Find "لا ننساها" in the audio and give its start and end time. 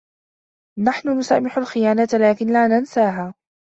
2.53-3.33